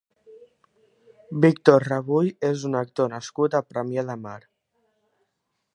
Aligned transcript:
Víctor 1.43 1.85
Rebull 1.89 2.31
és 2.49 2.65
un 2.71 2.79
actor 2.81 3.13
nascut 3.15 3.57
a 3.61 3.65
Premià 3.73 4.07
de 4.11 4.19
Mar. 4.27 4.37